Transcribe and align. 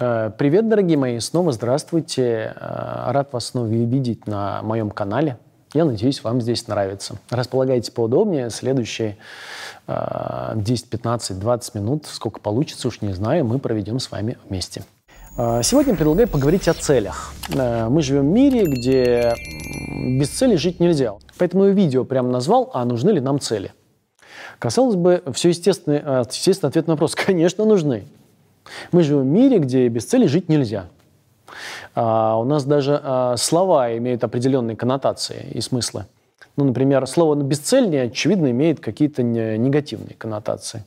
Э, 0.00 0.32
привет, 0.36 0.68
дорогие 0.68 0.98
мои, 0.98 1.20
снова 1.20 1.52
здравствуйте. 1.52 2.52
Э, 2.56 3.12
рад 3.12 3.32
вас 3.32 3.46
снова 3.46 3.66
видеть 3.66 4.26
на 4.26 4.60
моем 4.62 4.90
канале. 4.90 5.38
Я 5.72 5.84
надеюсь, 5.84 6.22
вам 6.24 6.40
здесь 6.40 6.66
нравится. 6.66 7.16
Располагайтесь 7.30 7.90
поудобнее. 7.90 8.50
Следующие 8.50 9.16
10, 9.88 10.88
15, 10.88 11.38
20 11.38 11.74
минут, 11.74 12.06
сколько 12.06 12.40
получится, 12.40 12.88
уж 12.88 13.02
не 13.02 13.12
знаю, 13.12 13.44
мы 13.44 13.58
проведем 13.58 13.98
с 13.98 14.10
вами 14.10 14.38
вместе. 14.48 14.84
Э, 15.36 15.62
сегодня 15.62 15.94
предлагаю 15.94 16.26
поговорить 16.26 16.66
о 16.66 16.74
целях. 16.74 17.32
Мы 17.48 18.02
живем 18.02 18.30
в 18.30 18.32
мире, 18.32 18.64
где 18.64 19.34
без 20.18 20.30
цели 20.30 20.56
жить 20.56 20.80
нельзя. 20.80 21.14
Поэтому 21.38 21.66
я 21.66 21.70
видео 21.70 22.04
прямо 22.04 22.28
назвал 22.30 22.70
«А 22.74 22.84
нужны 22.84 23.10
ли 23.10 23.20
нам 23.20 23.38
цели?». 23.38 23.72
Казалось 24.58 24.96
бы, 24.96 25.22
все 25.32 25.50
естественно, 25.50 26.24
естественно 26.28 26.68
ответ 26.68 26.88
на 26.88 26.94
вопрос– 26.94 27.14
конечно, 27.26 27.64
нужны. 27.64 28.04
Мы 28.92 29.02
живем 29.02 29.22
в 29.22 29.26
мире, 29.26 29.58
где 29.58 29.88
без 29.88 30.04
цели 30.04 30.26
жить 30.26 30.48
нельзя. 30.48 30.86
А, 31.94 32.38
у 32.38 32.44
нас 32.44 32.64
даже 32.64 33.00
а, 33.02 33.36
слова 33.36 33.96
имеют 33.96 34.24
определенные 34.24 34.76
коннотации 34.76 35.46
и 35.52 35.60
смыслы. 35.60 36.06
Ну, 36.56 36.64
например, 36.64 37.06
слово 37.06 37.34
«бесцельнее» 37.34 38.04
очевидно 38.04 38.50
имеет 38.50 38.80
какие-то 38.80 39.22
негативные 39.22 40.14
коннотации. 40.14 40.84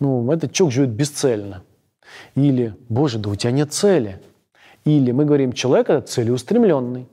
Ну, 0.00 0.30
этот 0.30 0.52
человек 0.52 0.74
живет 0.74 0.90
бесцельно. 0.90 1.62
Или 2.34 2.74
«Боже, 2.88 3.18
да 3.18 3.30
у 3.30 3.34
тебя 3.34 3.52
нет 3.52 3.72
цели». 3.72 4.20
Или 4.84 5.12
мы 5.12 5.24
говорим 5.24 5.52
«человек– 5.52 5.88
это 5.88 6.06
целеустремленный». 6.06 7.06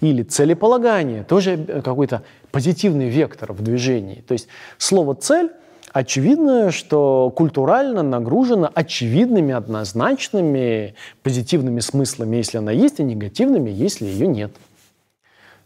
Или 0.00 0.22
целеполагание, 0.22 1.24
тоже 1.24 1.82
какой-то 1.84 2.22
позитивный 2.50 3.08
вектор 3.08 3.52
в 3.52 3.62
движении. 3.62 4.20
То 4.26 4.32
есть 4.32 4.48
слово 4.78 5.14
«цель» 5.14 5.50
очевидно, 5.92 6.70
что 6.70 7.32
культурально 7.34 8.02
нагружена 8.02 8.70
очевидными, 8.72 9.52
однозначными, 9.52 10.94
позитивными 11.22 11.80
смыслами, 11.80 12.36
если 12.36 12.58
она 12.58 12.72
есть, 12.72 13.00
и 13.00 13.04
негативными, 13.04 13.70
если 13.70 14.06
ее 14.06 14.26
нет. 14.26 14.52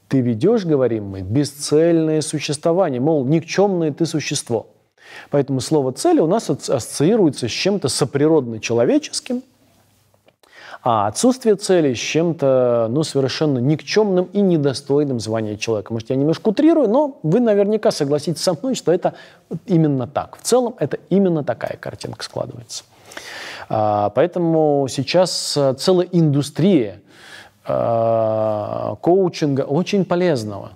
Ты 0.09 0.21
ведешь, 0.21 0.65
говорим 0.65 1.07
мы, 1.07 1.23
бесцельное 1.23 2.21
существование, 2.21 3.01
мол, 3.01 3.25
никчемное 3.25 3.93
ты 3.93 4.07
существо. 4.07 4.69
Поэтому 5.31 5.61
слово 5.61 5.93
«цель» 5.93 6.21
у 6.21 6.27
нас 6.27 6.49
ассоциируется 6.51 7.49
с 7.49 7.53
чем-то 7.53 7.89
соприродно-человеческим– 7.89 9.43
а 10.85 11.07
отсутствие 11.07 11.57
цели 11.57 11.95
с 11.95 11.99
чем-то 11.99 12.89
ну, 12.91 13.03
совершенно 13.05 13.59
никчемным 13.59 14.27
и 14.27 14.43
недостойным 14.43 15.19
звания 15.19 15.57
человека. 15.57 15.95
Может, 15.95 16.11
я 16.11 16.17
немножко 16.17 16.51
утрирую, 16.51 16.91
но 16.91 17.19
вы 17.23 17.41
наверняка 17.41 17.91
согласитесь 17.91 18.43
со 18.43 18.53
мной, 18.53 18.75
что 18.75 18.93
это 18.93 19.15
именно 19.65 20.07
так. 20.07 20.37
В 20.37 20.43
целом 20.43 20.75
это 20.79 20.99
именно 21.09 21.43
такая 21.43 21.79
картинка 21.79 22.23
складывается. 22.23 22.85
А, 23.71 24.11
поэтому 24.11 24.87
сейчас 24.91 25.57
э, 25.57 25.73
целая 25.79 26.07
индустрия 26.13 27.01
а, 27.67 28.97
коучинга 29.01 29.63
очень 29.63 30.05
полезного, 30.05 30.73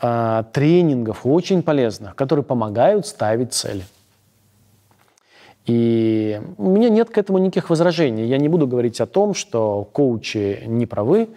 а, 0.00 0.44
тренингов 0.52 1.26
очень 1.26 1.64
полезных, 1.64 2.14
которые 2.14 2.44
помогают 2.44 3.04
ставить 3.04 3.52
цели. 3.52 3.84
И 5.66 6.42
у 6.58 6.68
меня 6.68 6.90
нет 6.90 7.08
к 7.08 7.16
этому 7.16 7.38
никаких 7.38 7.70
возражений. 7.70 8.26
Я 8.26 8.36
не 8.36 8.48
буду 8.48 8.66
говорить 8.66 9.00
о 9.00 9.06
том, 9.06 9.32
что 9.32 9.88
коучи 9.92 10.62
не 10.66 10.84
правы, 10.84 11.28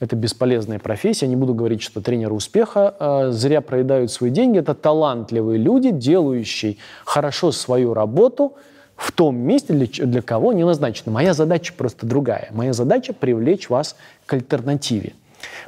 это 0.00 0.16
бесполезная 0.16 0.78
профессия. 0.78 1.26
Я 1.26 1.30
не 1.30 1.36
буду 1.36 1.54
говорить, 1.54 1.82
что 1.82 2.00
тренеры 2.00 2.32
успеха 2.32 2.94
э, 2.98 3.30
зря 3.30 3.60
проедают 3.60 4.10
свои 4.10 4.30
деньги. 4.30 4.58
Это 4.58 4.74
талантливые 4.74 5.58
люди, 5.58 5.90
делающие 5.90 6.78
хорошо 7.04 7.52
свою 7.52 7.92
работу 7.92 8.54
в 8.96 9.12
том 9.12 9.36
месте, 9.36 9.74
для, 9.74 9.86
для 9.86 10.22
кого 10.22 10.50
они 10.50 10.64
назначены. 10.64 11.12
Моя 11.12 11.34
задача 11.34 11.74
просто 11.76 12.06
другая. 12.06 12.48
Моя 12.52 12.72
задача– 12.72 13.12
привлечь 13.18 13.68
вас 13.68 13.96
к 14.24 14.32
альтернативе, 14.32 15.12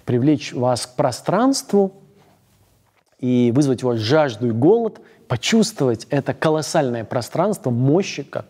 привлечь 0.07 0.55
вас 0.55 0.87
к 0.87 0.97
пространству 0.97 1.93
и 3.27 3.53
вызвать 3.53 3.83
у 3.83 3.89
вас 3.89 3.99
жажду 3.99 4.49
и 4.49 4.53
голод– 4.53 5.01
почувствовать 5.29 6.07
это 6.11 6.35
колоссальное 6.35 7.05
пространство 7.05 7.71
мощи, 7.71 8.23
как, 8.23 8.47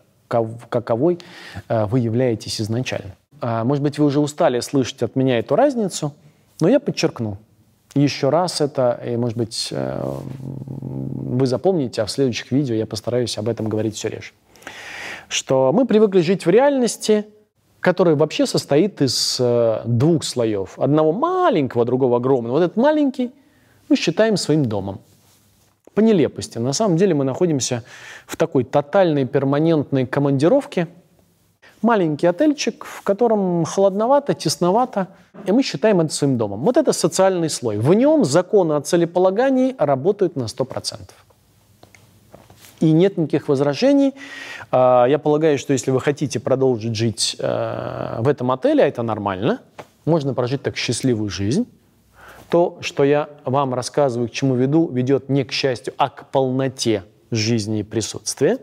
каковой 0.69 1.19
э, 1.67 1.85
вы 1.85 1.99
являетесь 1.99 2.61
изначально. 2.61 3.15
А, 3.41 3.63
может 3.63 3.83
быть, 3.83 3.99
вы 3.99 4.05
уже 4.05 4.19
устали 4.19 4.59
слышать 4.59 5.03
от 5.03 5.15
меня 5.15 5.39
эту 5.39 5.55
разницу, 5.55 6.13
но 6.59 6.69
я 6.69 6.79
подчеркну 6.79 7.37
еще 7.95 8.29
раз 8.29 8.61
это, 8.61 9.01
и, 9.03 9.15
может 9.15 9.37
быть, 9.37 9.69
э, 9.71 10.03
вы 10.39 11.47
запомните, 11.47 12.01
а 12.01 12.05
в 12.05 12.11
следующих 12.11 12.51
видео 12.51 12.75
я 12.75 12.85
постараюсь 12.85 13.37
об 13.37 13.49
этом 13.49 13.69
говорить 13.69 13.95
все 13.95 14.09
реже. 14.09 14.31
Что 15.29 15.71
мы 15.73 15.85
привыкли 15.85 16.21
жить 16.21 16.45
в 16.45 16.49
реальности, 16.49 17.25
которая 17.79 18.15
вообще 18.15 18.45
состоит 18.45 19.01
из 19.01 19.37
э, 19.39 19.81
двух 19.85 20.23
слоев. 20.23 20.77
Одного 20.77 21.11
маленького, 21.11 21.85
другого 21.85 22.17
огромного. 22.17 22.53
Вот 22.53 22.63
этот 22.63 22.77
маленький 22.77 23.31
мы 23.89 23.95
считаем 23.95 24.37
своим 24.37 24.65
домом 24.65 24.99
по 25.93 26.01
нелепости. 26.01 26.59
На 26.59 26.73
самом 26.73 26.97
деле 26.97 27.15
мы 27.15 27.23
находимся 27.23 27.83
в 28.27 28.35
такой 28.35 28.63
тотальной 28.63 29.25
перманентной 29.25 30.05
командировке. 30.05 30.87
Маленький 31.81 32.27
отельчик, 32.27 32.85
в 32.85 33.01
котором 33.01 33.65
холодновато, 33.65 34.33
тесновато, 34.33 35.07
и 35.45 35.51
мы 35.51 35.63
считаем 35.63 36.01
это 36.01 36.13
своим 36.13 36.37
домом. 36.37 36.61
Вот 36.61 36.77
это 36.77 36.93
социальный 36.93 37.49
слой. 37.49 37.77
В 37.77 37.93
нем 37.93 38.25
законы 38.25 38.73
о 38.73 38.81
целеполагании 38.81 39.75
работают 39.77 40.35
на 40.35 40.43
100%. 40.43 41.09
И 42.79 42.91
нет 42.91 43.17
никаких 43.17 43.47
возражений. 43.47 44.13
А, 44.71 45.05
я 45.05 45.17
полагаю, 45.17 45.57
что 45.57 45.73
если 45.73 45.91
вы 45.91 45.99
хотите 45.99 46.39
продолжить 46.39 46.95
жить 46.95 47.35
э, 47.39 48.17
в 48.19 48.27
этом 48.27 48.51
отеле, 48.51 48.83
а 48.83 48.87
это 48.87 49.01
нормально, 49.01 49.61
можно 50.05 50.35
прожить 50.35 50.61
так 50.61 50.77
счастливую 50.77 51.29
жизнь, 51.29 51.65
то, 52.49 52.77
что 52.81 53.03
я 53.03 53.29
вам 53.45 53.73
рассказываю, 53.73 54.29
к 54.29 54.31
чему 54.31 54.55
веду, 54.55 54.89
ведет 54.89 55.29
не 55.29 55.43
к 55.43 55.51
счастью, 55.51 55.93
а 55.97 56.09
к 56.09 56.31
полноте 56.31 57.03
жизни 57.31 57.79
и 57.79 57.83
присутствия. 57.83 58.59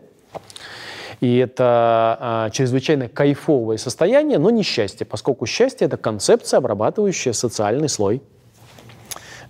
И 1.21 1.37
это 1.37 2.17
а, 2.19 2.49
чрезвычайно 2.49 3.07
кайфовое 3.07 3.77
состояние, 3.77 4.37
но 4.37 4.49
не 4.49 4.63
счастье, 4.63 5.05
поскольку 5.05 5.45
счастье– 5.45 5.85
это 5.87 5.97
концепция, 5.97 6.57
обрабатывающая 6.57 7.31
социальный 7.31 7.87
слой 7.87 8.21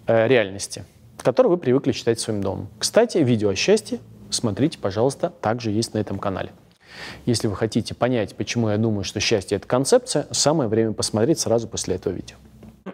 э, 0.05 0.27
реальности, 0.27 0.85
который 1.23 1.47
вы 1.47 1.57
привыкли 1.57 1.91
считать 1.91 2.19
своим 2.19 2.41
домом. 2.41 2.67
Кстати, 2.77 3.17
видео 3.17 3.49
о 3.49 3.55
счастье 3.55 3.99
смотрите, 4.35 4.77
пожалуйста, 4.77 5.33
также 5.41 5.71
есть 5.71 5.93
на 5.93 5.99
этом 5.99 6.19
канале. 6.19 6.51
Если 7.25 7.47
вы 7.47 7.55
хотите 7.55 7.93
понять, 7.93 8.35
почему 8.35 8.69
я 8.69 8.77
думаю, 8.77 9.03
что 9.03 9.19
счастье– 9.19 9.57
это 9.57 9.67
концепция, 9.67 10.27
самое 10.31 10.69
время 10.69 10.93
посмотреть 10.93 11.39
сразу 11.39 11.67
после 11.67 11.95
этого 11.95 12.13
видео. 12.13 12.37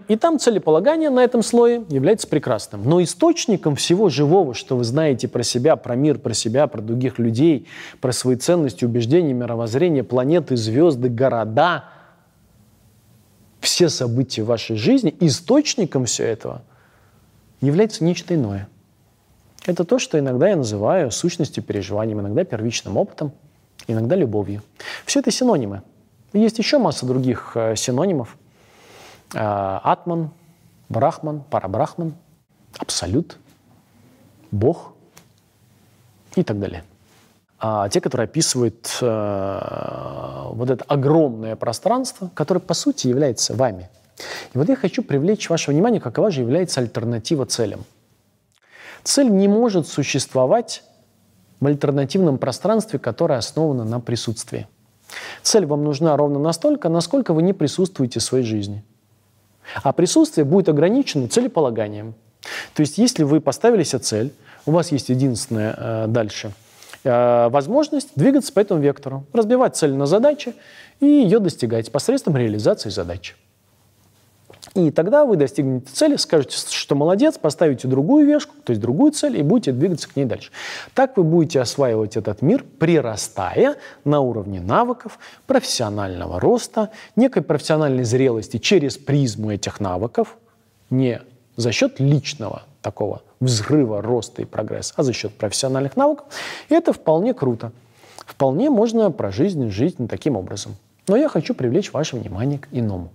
И 0.07 0.15
там 0.15 0.39
целеполагание 0.39 1.09
на 1.09 1.21
этом 1.21 1.43
слое 1.43 1.83
является 1.89 2.25
прекрасным. 2.25 2.87
Но 2.87 3.03
источником 3.03 3.75
всего 3.75 4.09
живого, 4.09 4.53
что 4.53 4.77
вы 4.77 4.85
знаете 4.85 5.27
про 5.27 5.43
себя, 5.43 5.75
про 5.75 5.95
мир, 5.95 6.17
про 6.17 6.33
себя, 6.33 6.67
про 6.67 6.81
других 6.81 7.19
людей, 7.19 7.67
про 7.99 8.13
свои 8.13 8.37
ценности, 8.37 8.85
убеждения, 8.85 9.33
мировоззрение, 9.33 10.03
планеты, 10.03 10.55
звезды, 10.55 11.09
города, 11.09 11.85
все 13.59 13.89
события 13.89 14.43
вашей 14.43 14.77
жизни, 14.77 15.13
источником 15.19 16.05
всего 16.05 16.27
этого 16.27 16.61
является 17.59 18.03
нечто 18.05 18.33
иное. 18.33 18.69
Это 19.65 19.83
то, 19.83 19.99
что 19.99 20.17
иногда 20.17 20.49
я 20.49 20.55
называю 20.55 21.11
сущностью 21.11 21.63
переживанием, 21.63 22.21
иногда 22.21 22.45
первичным 22.45 22.95
опытом, 22.97 23.33
иногда 23.87 24.15
любовью. 24.15 24.63
Все 25.05 25.19
это 25.19 25.31
синонимы. 25.31 25.83
Есть 26.31 26.59
еще 26.59 26.79
масса 26.79 27.05
других 27.05 27.51
э, 27.55 27.75
синонимов– 27.75 28.37
атман, 29.33 30.31
Брахман, 30.89 31.41
Парабрахман, 31.49 32.15
Абсолют, 32.77 33.37
Бог 34.51 34.93
и 36.35 36.43
так 36.43 36.59
далее. 36.59 36.83
А 37.59 37.89
те, 37.89 38.01
которые 38.01 38.25
описывают 38.25 38.97
э, 39.01 40.47
вот 40.51 40.69
это 40.69 40.83
огромное 40.85 41.55
пространство, 41.55 42.29
которое 42.33 42.59
по 42.59 42.73
сути 42.73 43.07
является 43.07 43.55
вами. 43.55 43.89
И 44.53 44.57
вот 44.57 44.67
я 44.67 44.75
хочу 44.75 45.03
привлечь 45.03 45.49
ваше 45.49 45.71
внимание, 45.71 46.01
какова 46.01 46.31
же 46.31 46.41
является 46.41 46.81
альтернатива 46.81 47.45
целям. 47.45 47.85
Цель 49.03 49.29
не 49.29 49.47
может 49.47 49.87
существовать 49.87 50.83
в 51.59 51.67
альтернативном 51.67 52.37
пространстве, 52.37 52.99
которое 52.99 53.37
основано 53.37 53.83
на 53.83 53.99
присутствии. 53.99 54.67
Цель 55.43 55.65
вам 55.65 55.83
нужна 55.83 56.17
ровно 56.17 56.39
настолько, 56.39 56.89
насколько 56.89 57.33
вы 57.33 57.43
не 57.43 57.53
присутствуете 57.53 58.19
в 58.19 58.23
своей 58.23 58.43
жизни. 58.43 58.83
А 59.83 59.93
присутствие 59.93 60.45
будет 60.45 60.69
ограничено 60.69 61.27
целеполаганием. 61.27 62.13
То 62.73 62.81
есть 62.81 62.97
если 62.97 63.23
вы 63.23 63.39
поставили 63.39 63.83
себе 63.83 63.99
цель, 63.99 64.33
у 64.65 64.71
вас 64.71 64.91
есть 64.91 65.09
единственное 65.09 65.75
э, 65.77 66.05
дальше 66.07 66.51
э, 67.03 67.49
возможность 67.49 68.09
двигаться 68.15 68.51
по 68.53 68.59
этому 68.59 68.81
вектору, 68.81 69.25
разбивать 69.33 69.75
цель 69.75 69.93
на 69.93 70.05
задачи 70.05 70.53
и 70.99 71.05
ее 71.05 71.39
достигать 71.39 71.91
посредством 71.91 72.37
реализации 72.37 72.89
задачи. 72.89 73.35
И 74.73 74.89
тогда 74.89 75.25
вы 75.25 75.35
достигнете 75.35 75.87
цели, 75.91 76.15
скажете, 76.15 76.57
что 76.57 76.95
молодец, 76.95 77.37
поставите 77.37 77.89
другую 77.89 78.25
вешку, 78.25 78.55
то 78.63 78.71
есть 78.71 78.81
другую 78.81 79.11
цель, 79.11 79.37
и 79.37 79.41
будете 79.41 79.73
двигаться 79.73 80.07
к 80.07 80.15
ней 80.15 80.23
дальше. 80.23 80.51
Так 80.93 81.17
вы 81.17 81.23
будете 81.23 81.59
осваивать 81.59 82.15
этот 82.15 82.41
мир, 82.41 82.63
прирастая 82.79 83.75
на 84.05 84.21
уровне 84.21 84.61
навыков, 84.61 85.19
профессионального 85.45 86.39
роста, 86.39 86.89
некой 87.17 87.41
профессиональной 87.41 88.05
зрелости 88.05 88.57
через 88.57 88.97
призму 88.97 89.51
этих 89.51 89.81
навыков, 89.81 90.37
не 90.89 91.21
за 91.57 91.73
счет 91.73 91.99
личного 91.99 92.63
такого 92.81 93.23
взрыва, 93.41 94.01
роста 94.01 94.41
и 94.41 94.45
прогресса, 94.45 94.93
а 94.95 95.03
за 95.03 95.11
счет 95.11 95.33
профессиональных 95.33 95.97
навыков. 95.97 96.27
И 96.69 96.73
это 96.73 96.93
вполне 96.93 97.33
круто. 97.33 97.73
Вполне 98.25 98.69
можно 98.69 99.11
прожить 99.11 99.57
жизнь 99.71 100.07
таким 100.07 100.37
образом. 100.37 100.77
Но 101.07 101.17
я 101.17 101.27
хочу 101.27 101.53
привлечь 101.53 101.91
ваше 101.91 102.15
внимание 102.15 102.59
к 102.59 102.69
иному. 102.71 103.11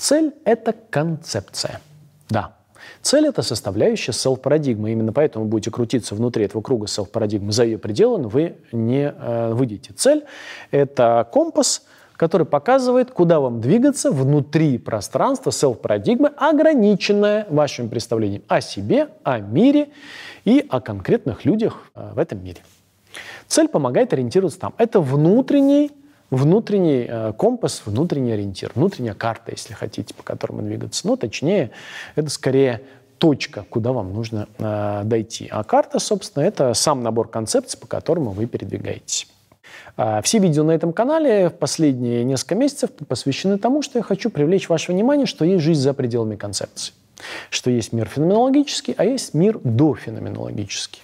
Цель– 0.00 0.32
это 0.46 0.74
концепция. 0.88 1.82
Да, 2.30 2.56
Цель– 3.02 3.26
это 3.28 3.42
составляющая 3.42 4.12
селф-парадигмы. 4.12 4.92
Именно 4.92 5.12
поэтому 5.12 5.44
вы 5.44 5.50
будете 5.50 5.70
крутиться 5.70 6.14
внутри 6.14 6.46
этого 6.46 6.62
круга 6.62 6.86
селф-парадигмы 6.86 7.52
за 7.52 7.64
ее 7.64 7.76
пределы, 7.76 8.18
но 8.18 8.28
вы 8.28 8.56
не 8.72 9.12
э, 9.14 9.52
выйдете. 9.52 9.92
Цель– 9.92 10.24
это 10.70 11.28
компас, 11.30 11.82
который 12.16 12.46
показывает, 12.46 13.10
куда 13.10 13.40
вам 13.40 13.60
двигаться 13.60 14.10
внутри 14.10 14.78
пространства 14.78 15.50
селф-парадигмы, 15.50 16.32
ограниченное 16.34 17.46
вашим 17.50 17.90
представлением 17.90 18.42
о 18.48 18.62
себе, 18.62 19.08
о 19.22 19.38
мире 19.38 19.90
и 20.46 20.64
о 20.70 20.80
конкретных 20.80 21.44
людях 21.44 21.90
э, 21.94 22.12
в 22.14 22.18
этом 22.18 22.42
мире. 22.42 22.60
Цель 23.48 23.68
помогает 23.68 24.14
ориентироваться 24.14 24.60
там. 24.60 24.74
Это 24.78 25.00
внутренний 25.00 25.90
внутренний 26.30 27.06
э, 27.08 27.32
компас, 27.36 27.82
внутренний 27.84 28.32
ориентир, 28.32 28.72
внутренняя 28.74 29.14
карта, 29.14 29.52
если 29.52 29.74
хотите, 29.74 30.14
по 30.14 30.22
которому 30.22 30.62
двигаться. 30.62 31.06
Но 31.06 31.16
точнее, 31.16 31.70
это 32.14 32.30
скорее 32.30 32.82
точка, 33.18 33.64
куда 33.68 33.92
вам 33.92 34.14
нужно 34.14 34.48
э, 34.58 35.02
дойти. 35.04 35.48
А 35.50 35.62
карта, 35.64 35.98
собственно, 35.98 36.42
это 36.42 36.74
сам 36.74 37.02
набор 37.02 37.28
концепций, 37.28 37.78
по 37.78 37.86
которому 37.86 38.30
вы 38.30 38.46
передвигаетесь. 38.46 39.26
Э, 39.96 40.20
все 40.22 40.38
видео 40.38 40.64
на 40.64 40.72
этом 40.72 40.92
канале 40.92 41.50
в 41.50 41.54
последние 41.54 42.24
несколько 42.24 42.54
месяцев 42.54 42.90
посвящены 43.08 43.58
тому, 43.58 43.82
что 43.82 43.98
я 43.98 44.02
хочу 44.02 44.30
привлечь 44.30 44.68
ваше 44.68 44.92
внимание, 44.92 45.26
что 45.26 45.44
есть 45.44 45.62
жизнь 45.62 45.80
за 45.80 45.92
пределами 45.92 46.36
концепций. 46.36 46.94
Что 47.50 47.70
есть 47.70 47.92
мир 47.92 48.08
феноменологический, 48.08 48.94
а 48.96 49.04
есть 49.04 49.34
мир 49.34 49.60
дофеноменологический. 49.62 51.02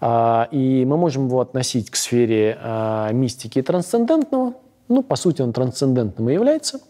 А, 0.00 0.48
и 0.50 0.84
мы 0.84 0.96
можем 0.96 1.26
его 1.26 1.40
относить 1.40 1.90
к 1.90 1.96
сфере 1.96 2.58
а, 2.60 3.10
мистики 3.12 3.58
и 3.58 3.62
трансцендентного. 3.62 4.54
Ну, 4.88 5.02
по 5.02 5.16
сути, 5.16 5.42
он 5.42 5.52
трансцендентным 5.52 6.30
и 6.30 6.34
является. 6.34 6.80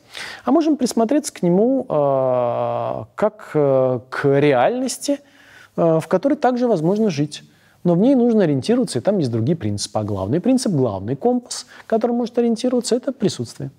А 0.44 0.52
можем 0.52 0.76
присмотреться 0.76 1.32
к 1.32 1.42
нему 1.42 1.86
а, 1.88 3.06
как 3.14 3.50
э, 3.54 4.00
к 4.10 4.38
реальности, 4.38 5.20
в 5.76 6.04
которой 6.08 6.34
также 6.34 6.68
возможно 6.68 7.10
жить. 7.10 7.42
Но 7.84 7.94
в 7.94 7.98
ней 7.98 8.14
нужно 8.14 8.44
ориентироваться, 8.44 8.98
и 8.98 9.02
там 9.02 9.18
есть 9.18 9.30
другие 9.30 9.56
принципы. 9.56 9.98
А 9.98 10.04
главный 10.04 10.40
принцип, 10.40 10.72
главный 10.72 11.16
компас, 11.16 11.66
который 11.86 12.12
может 12.12 12.38
ориентироваться, 12.38 12.96
это 12.96 13.12
присутствие. 13.12 13.70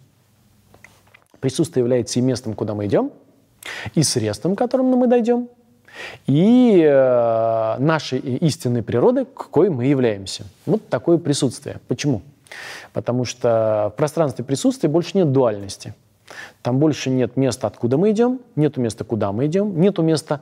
Присутствие 1.40 1.82
является 1.82 2.20
и 2.20 2.22
местом, 2.22 2.54
куда 2.54 2.74
мы 2.74 2.86
идем, 2.86 3.12
и 3.96 4.04
средством, 4.04 4.56
к 4.56 4.60
которому 4.60 4.96
мы 4.96 5.08
дойдем, 5.08 5.50
и 6.26 6.82
э, 6.84 7.76
нашей 7.80 8.20
истинной 8.20 8.84
природой, 8.84 9.26
какой 9.26 9.70
мы 9.70 9.86
являемся. 9.86 10.46
Вот 10.66 10.88
такое 10.90 11.18
присутствие. 11.18 11.80
Почему? 11.88 12.22
Потому 12.94 13.26
что 13.26 13.92
в 13.94 13.98
пространстве 13.98 14.44
присутствия 14.44 14.90
больше 14.90 15.18
нет 15.18 15.32
дуальности. 15.32 15.94
Там 16.62 16.80
больше 16.80 17.10
нет 17.10 17.38
места, 17.38 17.68
откуда 17.68 17.98
мы 17.98 18.12
идем, 18.12 18.42
нету 18.56 18.82
места, 18.82 19.04
куда 19.04 19.32
мы 19.32 19.46
идем, 19.46 19.80
нету 19.80 20.02
места, 20.02 20.42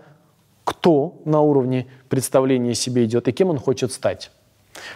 кто 0.63 1.22
на 1.25 1.42
уровне 1.42 1.88
представления 2.10 2.74
себе 2.74 3.06
идет 3.06 3.28
и 3.28 3.31
кем 3.31 3.50
он 3.50 3.60
хочет 3.60 3.92
стать. 3.92 4.31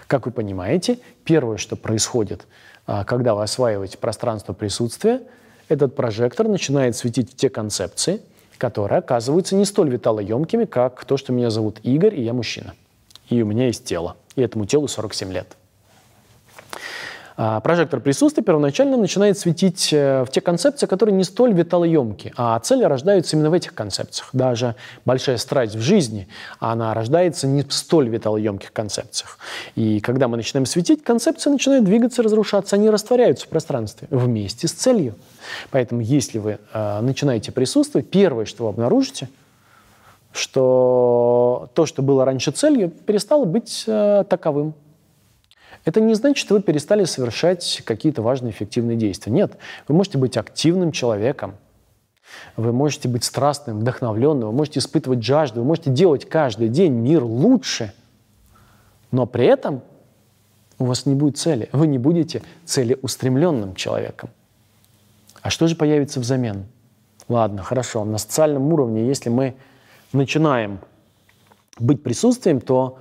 Как 0.08 0.26
вы 0.26 0.32
понимаете, 0.32 1.00
первое, 1.24 1.58
что 1.58 1.76
происходит, 1.76 2.48
а, 2.86 3.04
когда 3.04 3.36
вы 3.36 3.44
осваиваете 3.44 3.98
пространство 3.98 4.54
присутствия, 4.54 5.22
этот 5.70 5.96
прожектор 5.96 6.48
начинает 6.48 6.96
светить 6.96 7.32
в 7.32 7.36
те 7.36 7.50
концепции, 7.50 8.22
которые 8.60 9.00
оказываются 9.00 9.56
не 9.56 9.66
столь 9.66 9.90
виталоемкими, 9.90 10.66
как 10.66 11.04
то, 11.06 11.18
что 11.18 11.34
меня 11.34 11.50
зовут 11.50 11.80
Игорь, 11.82 12.14
и 12.14 12.22
я 12.22 12.34
мужчина. 12.34 12.76
И 13.30 13.42
у 13.42 13.46
меня 13.46 13.68
есть 13.68 13.86
тело. 13.86 14.18
И 14.36 14.42
этому 14.42 14.66
телу 14.66 14.88
47 14.88 15.32
лет. 15.32 15.58
А 17.42 17.62
прожектор 17.62 18.02
присутствия 18.02 18.44
первоначально 18.44 18.98
начинает 18.98 19.38
светить 19.38 19.94
э, 19.94 20.26
в 20.26 20.30
те 20.30 20.42
концепции, 20.42 20.88
которые 20.88 21.16
не 21.16 21.24
столь 21.24 21.54
виталоемки, 21.54 22.34
а 22.36 22.60
цели 22.60 22.84
рождаются 22.84 23.38
именно 23.38 23.50
в 23.50 23.54
этих 23.54 23.74
концепциях. 23.74 24.28
Даже 24.34 24.76
большая 25.06 25.38
страсть 25.38 25.74
в 25.74 25.80
жизни, 25.80 26.28
она 26.60 26.94
рождается 26.94 27.48
не 27.48 27.64
в 27.64 27.72
столь 27.72 28.10
виталоемких 28.10 28.74
концепциях. 28.74 29.38
И 29.76 30.02
когда 30.02 30.28
мы 30.28 30.36
начинаем 30.36 30.66
светить, 30.66 31.02
концепции 31.02 31.50
начинают 31.50 31.86
двигаться, 31.86 32.24
разрушаться, 32.24 32.76
они 32.76 32.90
растворяются 32.90 33.46
в 33.46 33.48
пространстве 33.48 34.10
вместе 34.12 34.68
с 34.68 34.74
целью. 34.74 35.16
Поэтому 35.72 36.02
если 36.02 36.40
вы 36.40 36.60
э, 36.74 37.00
начинаете 37.00 37.54
присутствовать, 37.54 38.10
первое, 38.10 38.44
что 38.44 38.66
вы 38.66 38.70
обнаружите, 38.72 39.30
что 40.34 41.70
то, 41.74 41.86
что 41.86 42.02
было 42.02 42.26
раньше 42.26 42.52
целью, 42.52 42.90
перестало 42.90 43.46
быть 43.46 43.86
э, 43.88 44.26
таковым. 44.28 44.74
Это 45.86 46.02
не 46.02 46.14
значит, 46.14 46.38
что 46.38 46.56
вы 46.56 46.62
перестали 46.62 47.06
совершать 47.06 47.82
какие-то 47.86 48.22
важные 48.22 48.52
эффективные 48.52 48.98
действия. 48.98 49.32
Нет, 49.32 49.58
вы 49.88 49.96
можете 49.96 50.18
быть 50.18 50.38
активным 50.38 50.92
человеком, 50.92 51.56
вы 52.56 52.74
можете 52.74 53.08
быть 53.08 53.24
страстным, 53.24 53.80
вдохновленным, 53.80 54.50
вы 54.50 54.54
можете 54.54 54.80
испытывать 54.80 55.24
жажду, 55.24 55.62
вы 55.62 55.68
можете 55.68 55.90
делать 55.90 56.28
каждый 56.28 56.70
день 56.70 56.94
мир 56.94 57.24
лучше, 57.24 57.94
но 59.12 59.26
при 59.26 59.46
этом 59.46 59.82
у 60.78 60.86
вас 60.86 61.06
не 61.06 61.16
будет 61.16 61.38
цели, 61.38 61.70
вы 61.72 61.88
не 61.88 61.98
будете 61.98 62.42
целеустремленным 62.66 63.76
человеком. 63.76 64.30
А 65.42 65.50
что 65.50 65.68
же 65.68 65.76
появится 65.76 66.20
взамен? 66.20 66.66
Ладно, 67.28 67.64
хорошо, 67.64 68.04
на 68.06 68.18
социальном 68.18 68.74
уровне, 68.74 69.08
если 69.08 69.30
мы 69.30 69.56
начинаем 70.14 70.80
быть 71.78 72.04
присутствием, 72.04 72.60
то 72.60 73.00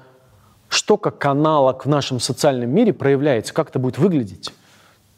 что 0.68 0.96
как 0.96 1.24
аналог 1.24 1.86
в 1.86 1.88
нашем 1.88 2.20
социальном 2.20 2.70
мире 2.70 2.92
проявляется, 2.92 3.54
как 3.54 3.70
это 3.70 3.78
будет 3.78 3.98
выглядеть? 3.98 4.52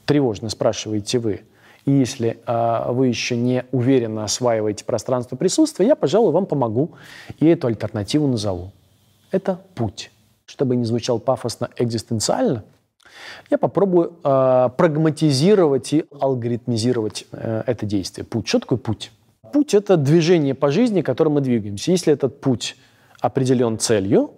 Тревожно 0.04 0.48
спрашиваете 0.48 1.18
вы. 1.18 1.42
И 1.86 1.92
если 1.92 2.38
э, 2.46 2.92
вы 2.92 3.08
еще 3.08 3.36
не 3.36 3.64
уверенно 3.72 4.24
осваиваете 4.24 4.84
пространство 4.84 5.36
присутствия, 5.36 5.86
я, 5.86 5.96
пожалуй, 5.96 6.32
вам 6.32 6.46
помогу 6.46 6.92
и 7.38 7.46
эту 7.46 7.66
альтернативу 7.66 8.26
назову. 8.26 8.72
Это 9.30 9.60
путь. 9.74 10.10
Чтобы 10.46 10.76
не 10.76 10.84
звучал 10.84 11.18
пафосно 11.18 11.70
экзистенциально, 11.76 12.64
я 13.50 13.58
попробую 13.58 14.14
э, 14.22 14.68
прагматизировать 14.76 15.92
и 15.92 16.04
алгоритмизировать 16.18 17.26
э, 17.32 17.62
это 17.66 17.86
действие. 17.86 18.24
Путь. 18.24 18.46
Что 18.46 18.60
такое 18.60 18.78
путь? 18.78 19.12
Путь– 19.52 19.74
это 19.74 19.96
движение 19.96 20.54
по 20.54 20.70
жизни, 20.70 21.02
которым 21.02 21.34
мы 21.34 21.40
двигаемся. 21.40 21.90
Если 21.90 22.12
этот 22.12 22.40
путь 22.40 22.76
определен 23.20 23.78
целью, 23.78 24.32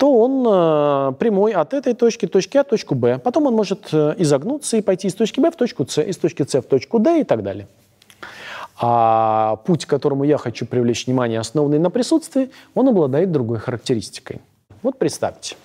то 0.00 0.14
он 0.14 0.46
э, 0.48 1.12
прямой 1.18 1.52
от 1.52 1.74
этой 1.74 1.92
точки, 1.92 2.24
точки 2.24 2.56
А, 2.56 2.64
точку 2.64 2.94
Б. 2.94 3.18
Потом 3.18 3.48
он 3.48 3.54
может 3.54 3.90
э, 3.92 4.14
изогнуться 4.16 4.78
и 4.78 4.80
пойти 4.80 5.08
из 5.08 5.14
точки 5.14 5.40
Б 5.40 5.50
в 5.50 5.56
точку 5.56 5.86
С, 5.86 6.00
из 6.00 6.16
точки 6.16 6.42
С 6.42 6.58
в 6.58 6.62
точку 6.62 6.98
Д 6.98 7.20
и 7.20 7.24
так 7.24 7.42
далее. 7.42 7.68
А 8.80 9.56
путь, 9.66 9.84
к 9.84 9.90
которому 9.90 10.24
я 10.24 10.38
хочу 10.38 10.64
привлечь 10.64 11.06
внимание, 11.06 11.38
основанный 11.38 11.78
на 11.78 11.90
присутствии, 11.90 12.50
он 12.74 12.88
обладает 12.88 13.30
другой 13.30 13.58
характеристикой. 13.58 14.40
Вот 14.82 14.98
представьте, 14.98 15.56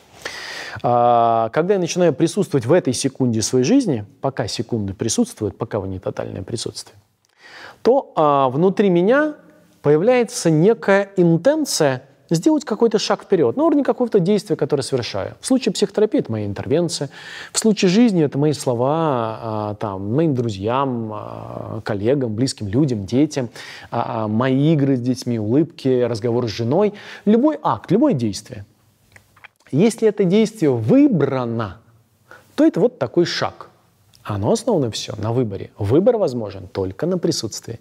а, 0.84 1.48
когда 1.54 1.76
я 1.76 1.80
начинаю 1.80 2.12
присутствовать 2.12 2.66
в 2.66 2.74
этой 2.74 2.92
секунде 2.92 3.42
своей 3.42 3.64
жизни, 3.64 4.04
пока 4.20 4.50
секунды 4.50 4.94
присутствуют, 4.94 5.58
пока 5.58 5.80
вы 5.80 5.88
не 5.88 6.00
тотальное 6.00 6.44
присутствие, 6.44 6.98
то 7.84 8.12
а, 8.18 8.50
внутри 8.50 8.90
меня 8.90 9.36
появляется 9.82 10.50
некая 10.50 11.10
интенция– 11.16 12.04
сделать 12.36 12.66
какой-то 12.66 13.00
шаг 13.00 13.24
вперед, 13.24 13.58
на 13.58 13.64
уровне 13.64 13.84
какого-то 13.84 14.20
действия, 14.20 14.56
которое 14.56 14.84
совершаю. 14.84 15.36
В 15.42 15.48
случае 15.48 15.74
психотерапии 15.74 16.20
это 16.20 16.32
мои 16.32 16.46
интервенции, 16.46 17.10
в 17.52 17.60
случае 17.60 17.90
жизни 17.90 18.24
это 18.24 18.38
мои 18.38 18.54
слова 18.54 19.40
а, 19.42 19.76
там, 19.76 20.14
моим 20.14 20.36
друзьям, 20.36 21.12
а, 21.14 21.82
коллегам, 21.84 22.36
близким 22.36 22.68
людям, 22.68 23.06
детям, 23.06 23.50
а, 23.92 24.28
мои 24.28 24.74
игры 24.74 24.96
с 24.98 25.02
детьми, 25.02 25.40
улыбки, 25.40 26.04
разговоры 26.04 26.48
с 26.48 26.52
женой. 26.52 26.94
Любой 27.26 27.58
акт, 27.62 27.92
любое 27.92 28.14
действие. 28.14 28.66
Если 29.72 30.08
это 30.08 30.24
действие 30.24 30.72
выбрано, 30.72 31.80
то 32.56 32.66
это 32.66 32.80
вот 32.80 33.00
такой 33.00 33.26
шаг. 33.26 33.70
Оно 34.24 34.52
основано 34.52 34.90
все 34.92 35.14
на 35.18 35.32
выборе. 35.34 35.72
Выбор 35.78 36.18
возможен 36.18 36.68
только 36.68 37.06
на 37.06 37.18
присутствии. 37.18 37.80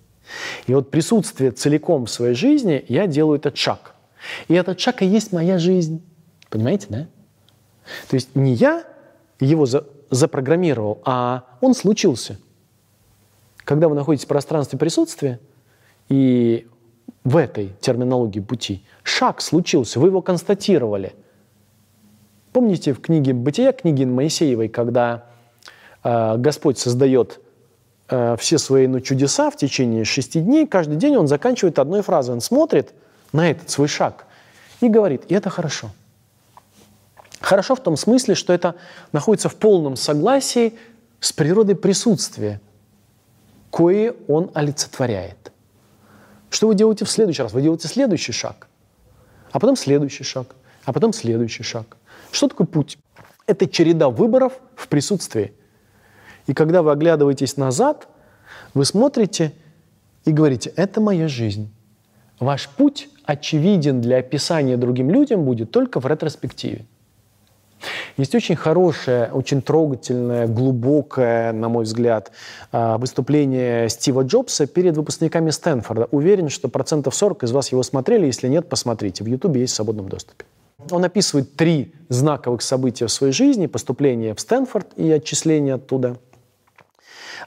И 0.66 0.74
вот 0.74 0.90
присутствие 0.90 1.50
целиком 1.50 2.06
в 2.06 2.10
своей 2.10 2.34
жизни 2.34 2.84
я 2.88 3.06
делаю 3.06 3.38
этот 3.38 3.56
шаг. 3.56 3.93
И 4.48 4.54
этот 4.54 4.80
шаг 4.80 5.02
и 5.02 5.06
есть 5.06 5.32
моя 5.32 5.58
жизнь. 5.58 6.02
Понимаете, 6.50 6.86
да? 6.88 7.06
То 8.08 8.14
есть 8.14 8.34
не 8.34 8.54
я 8.54 8.84
его 9.40 9.66
за, 9.66 9.86
запрограммировал, 10.10 11.00
а 11.04 11.44
он 11.60 11.74
случился. 11.74 12.38
Когда 13.58 13.88
вы 13.88 13.94
находитесь 13.94 14.24
в 14.24 14.28
пространстве 14.28 14.78
присутствия, 14.78 15.40
И 16.08 16.66
в 17.24 17.36
этой 17.38 17.72
терминологии 17.80 18.40
пути 18.40 18.84
шаг 19.02 19.40
случился, 19.40 19.98
вы 19.98 20.08
его 20.08 20.20
констатировали. 20.20 21.14
Помните 22.52 22.92
в 22.92 23.00
книге 23.00 23.32
«Бытия» 23.32 23.72
книги 23.72 24.04
Моисеевой, 24.04 24.68
когда 24.68 25.24
э, 26.04 26.36
Господь 26.36 26.78
создает 26.78 27.40
э, 28.08 28.36
все 28.38 28.58
свои 28.58 28.86
ну, 28.86 29.00
чудеса 29.00 29.50
в 29.50 29.56
течение 29.56 30.04
шести 30.04 30.40
дней, 30.40 30.66
каждый 30.66 30.96
день 30.96 31.16
он 31.16 31.26
заканчивает 31.26 31.78
одной 31.78 32.02
фразой. 32.02 32.34
Он 32.34 32.40
смотрит 32.40 32.92
на 33.34 33.50
этот 33.50 33.68
свой 33.68 33.88
шаг 33.88 34.26
и 34.80 34.88
говорит, 34.88 35.24
и 35.28 35.34
это 35.34 35.50
хорошо. 35.50 35.90
Хорошо 37.40 37.74
в 37.74 37.80
том 37.80 37.96
смысле, 37.96 38.36
что 38.36 38.52
это 38.52 38.76
находится 39.12 39.48
в 39.48 39.56
полном 39.56 39.96
согласии 39.96 40.74
с 41.18 41.32
природой 41.32 41.74
присутствия, 41.74 42.60
кое 43.70 44.14
он 44.28 44.52
олицетворяет. 44.54 45.52
Что 46.48 46.68
вы 46.68 46.76
делаете 46.76 47.04
в 47.04 47.10
следующий 47.10 47.42
раз? 47.42 47.52
Вы 47.52 47.62
делаете 47.62 47.88
следующий 47.88 48.30
шаг, 48.30 48.68
а 49.50 49.58
потом 49.58 49.74
следующий 49.76 50.22
шаг, 50.22 50.54
а 50.84 50.92
потом 50.92 51.12
следующий 51.12 51.64
шаг. 51.64 51.96
Что 52.30 52.46
такое 52.46 52.68
путь? 52.68 52.98
Это 53.46 53.66
череда 53.66 54.10
выборов 54.10 54.52
в 54.76 54.86
присутствии. 54.86 55.52
И 56.46 56.54
когда 56.54 56.82
вы 56.82 56.92
оглядываетесь 56.92 57.56
назад, 57.56 58.06
вы 58.74 58.84
смотрите 58.84 59.52
и 60.24 60.30
говорите, 60.30 60.72
это 60.76 61.00
моя 61.00 61.26
жизнь. 61.26 61.73
Ваш 62.44 62.68
путь 62.68 63.08
очевиден 63.24 64.02
для 64.02 64.18
описания 64.18 64.76
другим 64.76 65.10
людям 65.10 65.44
будет 65.44 65.70
только 65.70 65.98
в 65.98 66.06
ретроспективе. 66.06 66.84
Есть 68.18 68.34
очень 68.34 68.54
хорошее, 68.54 69.30
очень 69.32 69.62
трогательное, 69.62 70.46
глубокое, 70.46 71.52
на 71.52 71.70
мой 71.70 71.84
взгляд, 71.84 72.32
а, 72.70 72.98
выступление 72.98 73.88
Стива 73.88 74.24
Джобса 74.24 74.66
перед 74.66 74.94
выпускниками 74.94 75.48
Стэнфорда. 75.48 76.08
Уверен, 76.10 76.50
что 76.50 76.68
процентов 76.68 77.14
40 77.14 77.44
из 77.44 77.52
вас 77.52 77.72
его 77.72 77.82
смотрели. 77.82 78.26
Если 78.26 78.48
нет, 78.48 78.68
посмотрите. 78.68 79.24
В 79.24 79.26
Ютубе 79.26 79.62
есть 79.62 79.72
в 79.72 79.76
свободном 79.76 80.10
доступе. 80.10 80.44
Он 80.90 81.02
описывает 81.02 81.56
три 81.56 81.94
знаковых 82.10 82.60
события 82.60 83.06
в 83.06 83.10
своей 83.10 83.32
жизни. 83.32 83.68
Поступление 83.68 84.34
в 84.34 84.40
Стэнфорд 84.40 84.88
и 84.96 85.10
отчисление 85.10 85.74
оттуда– 85.74 86.16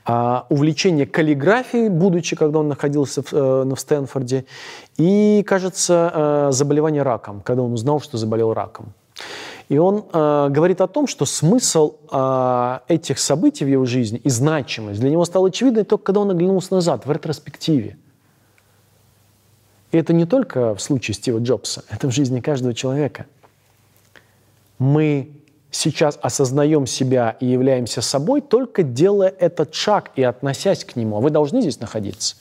а, 0.05 0.45
увлечение 0.49 1.05
каллиграфией, 1.05 1.89
будучи, 1.89 2.35
когда 2.35 2.59
он 2.59 2.67
находился 2.67 3.21
в, 3.21 3.33
э, 3.33 3.63
в 3.63 3.75
Стэнфорде, 3.77 4.45
и, 4.97 5.43
кажется, 5.45 6.11
э, 6.13 6.51
заболевание 6.51 7.03
раком, 7.03 7.41
когда 7.41 7.63
он 7.63 7.73
узнал, 7.73 7.99
что 8.01 8.17
заболел 8.17 8.53
раком. 8.53 8.93
И 9.69 9.77
он 9.77 10.05
э, 10.13 10.47
говорит 10.49 10.79
о 10.79 10.87
том, 10.87 11.07
что 11.07 11.25
смысл 11.25 11.95
э, 12.09 12.79
этих 12.87 13.19
событий 13.19 13.65
в 13.65 13.67
его 13.67 13.85
жизни 13.85 14.19
и 14.23 14.29
значимость 14.29 15.01
для 15.01 15.09
него 15.09 15.25
стала 15.25 15.49
очевидной 15.49 15.83
только 15.83 16.05
когда 16.05 16.21
он 16.21 16.31
оглянулся 16.31 16.73
назад, 16.73 17.05
в 17.05 17.11
ретроспективе. 17.11 17.97
И 19.91 19.97
это 19.97 20.13
не 20.13 20.25
только 20.25 20.73
в 20.73 20.81
случае 20.81 21.15
Стива 21.15 21.39
Джобса, 21.39 21.83
это 21.89 22.07
в 22.07 22.11
жизни 22.11 22.39
каждого 22.39 22.73
человека. 22.73 23.25
Мы 24.79 25.36
сейчас 25.71 26.17
осознаем 26.21 26.85
себя 26.85 27.35
и 27.39 27.45
являемся 27.45 28.01
собой, 28.01 28.41
только 28.41 28.83
делая 28.83 29.33
этот 29.37 29.73
шаг 29.73 30.11
и 30.15 30.23
относясь 30.23 30.85
к 30.85 30.95
нему. 30.95 31.17
А 31.17 31.19
вы 31.19 31.29
должны 31.29 31.61
здесь 31.61 31.79
находиться. 31.79 32.35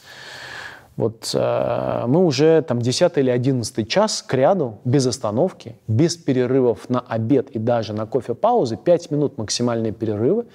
Вот 0.97 1.31
э, 1.35 2.05
мы 2.07 2.25
уже 2.25 2.63
там 2.63 2.81
10 2.81 3.19
или 3.19 3.29
11 3.29 3.89
час 3.89 4.23
к 4.27 4.33
ряду, 4.33 4.79
без 4.85 5.07
остановки, 5.07 5.77
без 5.87 6.17
перерывов 6.17 6.89
на 6.89 7.01
обед 7.01 7.51
и 7.51 7.59
даже 7.59 7.93
на 7.93 8.07
кофе-паузы, 8.07 8.79
5 8.79 9.11
минут 9.11 9.37
максимальные 9.37 9.93
перерывы, 9.93 10.47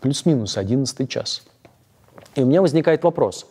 плюс-минус 0.00 0.56
11 0.56 1.08
час. 1.08 1.42
И 2.36 2.42
у 2.42 2.46
меня 2.46 2.62
возникает 2.62 3.02
вопрос, 3.02 3.46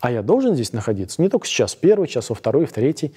а 0.00 0.10
я 0.10 0.22
должен 0.22 0.54
здесь 0.54 0.72
находиться? 0.72 1.20
Не 1.20 1.28
только 1.28 1.46
сейчас, 1.46 1.74
первый 1.74 2.08
час, 2.08 2.30
во 2.30 2.34
второй, 2.34 2.64
в 2.64 2.72
третий. 2.72 3.12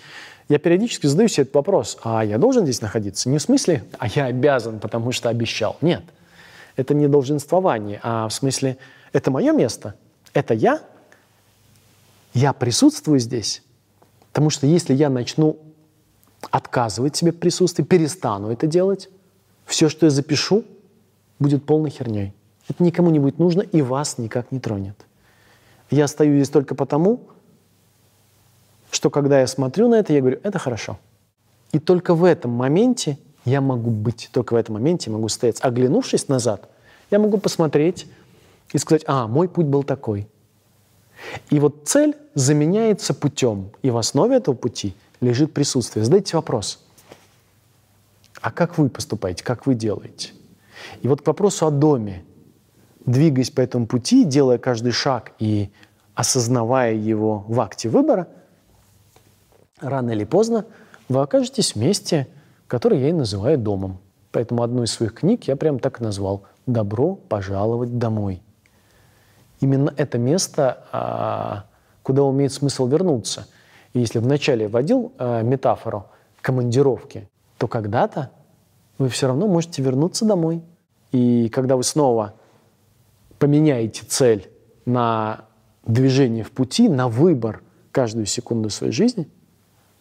Я 0.49 0.59
периодически 0.59 1.07
задаю 1.07 1.29
себе 1.29 1.43
этот 1.43 1.55
вопрос, 1.55 1.97
а 2.03 2.23
я 2.25 2.37
должен 2.37 2.63
здесь 2.63 2.81
находиться? 2.81 3.29
Не 3.29 3.37
в 3.37 3.41
смысле, 3.41 3.85
а 3.97 4.07
я 4.07 4.25
обязан, 4.25 4.79
потому 4.79 5.13
что 5.13 5.29
обещал. 5.29 5.77
Нет, 5.81 6.03
это 6.75 6.93
не 6.93 7.07
долженствование, 7.07 7.99
а 8.03 8.27
в 8.27 8.33
смысле, 8.33 8.77
это 9.13 9.31
мое 9.31 9.53
место, 9.53 9.95
это 10.33 10.53
я, 10.53 10.81
я 12.33 12.51
присутствую 12.51 13.19
здесь, 13.19 13.63
потому 14.31 14.49
что 14.49 14.67
если 14.67 14.93
я 14.93 15.09
начну 15.09 15.57
отказывать 16.51 17.15
себе 17.15 17.31
в 17.31 17.39
присутствии, 17.39 17.83
перестану 17.83 18.51
это 18.51 18.67
делать, 18.67 19.09
все, 19.65 19.87
что 19.87 20.07
я 20.07 20.09
запишу, 20.09 20.65
будет 21.39 21.65
полной 21.65 21.89
херней. 21.89 22.33
Это 22.67 22.83
никому 22.83 23.09
не 23.11 23.19
будет 23.19 23.39
нужно 23.39 23.61
и 23.61 23.81
вас 23.81 24.17
никак 24.17 24.51
не 24.51 24.59
тронет. 24.59 25.05
Я 25.89 26.07
стою 26.07 26.35
здесь 26.35 26.49
только 26.49 26.75
потому, 26.75 27.21
что 28.91 29.09
когда 29.09 29.39
я 29.39 29.47
смотрю 29.47 29.89
на 29.89 29.95
это, 29.95 30.13
я 30.13 30.21
говорю, 30.21 30.39
это 30.43 30.59
хорошо. 30.59 30.97
И 31.71 31.79
только 31.79 32.13
в 32.13 32.23
этом 32.23 32.51
моменте 32.51 33.17
я 33.45 33.61
могу 33.61 33.89
быть, 33.89 34.29
только 34.31 34.53
в 34.53 34.55
этом 34.55 34.75
моменте 34.75 35.09
я 35.09 35.15
могу 35.15 35.27
стоять. 35.29 35.57
Оглянувшись 35.61 36.27
назад, 36.27 36.69
я 37.11 37.19
могу 37.19 37.37
посмотреть 37.37 38.07
и 38.71 38.77
сказать, 38.77 39.03
а, 39.07 39.27
мой 39.27 39.49
путь 39.49 39.65
был 39.65 39.83
такой. 39.83 40.27
И 41.49 41.59
вот 41.59 41.83
цель 41.85 42.15
заменяется 42.35 43.13
путем, 43.13 43.71
и 43.81 43.89
в 43.89 43.97
основе 43.97 44.37
этого 44.37 44.55
пути 44.55 44.95
лежит 45.21 45.53
присутствие. 45.53 46.05
Задайте 46.05 46.35
вопрос, 46.35 46.83
а 48.41 48.51
как 48.51 48.77
вы 48.77 48.89
поступаете, 48.89 49.43
как 49.43 49.65
вы 49.65 49.75
делаете? 49.75 50.33
И 51.01 51.07
вот 51.07 51.21
к 51.21 51.27
вопросу 51.27 51.65
о 51.65 51.71
доме, 51.71 52.23
двигаясь 53.05 53.51
по 53.51 53.61
этому 53.61 53.87
пути, 53.87 54.25
делая 54.25 54.57
каждый 54.57 54.91
шаг 54.91 55.33
и 55.39 55.71
осознавая 56.15 56.93
его 56.93 57.45
в 57.47 57.59
акте 57.59 57.89
выбора, 57.89 58.27
рано 59.79 60.11
или 60.11 60.23
поздно 60.23 60.65
вы 61.09 61.21
окажетесь 61.21 61.73
в 61.73 61.75
месте, 61.77 62.27
которое 62.67 63.01
я 63.01 63.09
и 63.09 63.13
называю 63.13 63.57
домом. 63.57 63.99
Поэтому 64.31 64.63
одну 64.63 64.83
из 64.83 64.91
своих 64.91 65.13
книг 65.13 65.43
я 65.45 65.55
прям 65.55 65.79
так 65.79 66.01
и 66.01 66.03
назвал 66.03 66.43
«Добро 66.65 67.15
пожаловать 67.15 67.97
домой». 67.97 68.41
Именно 69.59 69.93
это 69.95 70.17
место, 70.17 70.83
а, 70.91 71.65
куда 72.01 72.23
имеет 72.23 72.51
смысл 72.51 72.87
вернуться. 72.87 73.47
И 73.93 73.99
если 73.99 74.19
вначале 74.19 74.67
вводил 74.67 75.13
а, 75.17 75.41
метафору 75.41 76.07
командировки, 76.41 77.29
то 77.57 77.67
когда-то 77.67 78.31
вы 78.97 79.07
все 79.09 79.27
равно 79.27 79.47
можете 79.47 79.81
вернуться 79.81 80.25
домой. 80.25 80.63
И 81.11 81.47
когда 81.49 81.77
вы 81.77 81.83
снова 81.83 82.33
поменяете 83.39 84.03
цель 84.07 84.49
на 84.85 85.45
движение 85.85 86.43
в 86.43 86.51
пути, 86.51 86.89
на 86.89 87.07
выбор 87.07 87.61
каждую 87.91 88.25
секунду 88.25 88.69
своей 88.69 88.93
жизни, 88.93 89.27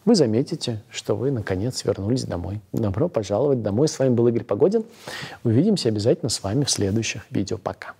вы 0.05 0.15
заметите, 0.15 0.83
что 0.89 1.15
вы 1.15 1.31
наконец 1.31 1.85
вернулись 1.85 2.25
домой. 2.25 2.59
Добро 2.73 3.07
пожаловать 3.07 3.61
домой. 3.61 3.87
С 3.87 3.97
вами 3.99 4.13
был 4.13 4.27
Игорь 4.27 4.43
Погодин. 4.43 4.83
Увидимся 5.45 5.89
обязательно 5.89 6.29
с 6.29 6.43
вами 6.43 6.65
в 6.65 6.69
следующих 6.69 7.25
видео. 7.31 7.57
Пока. 7.57 7.93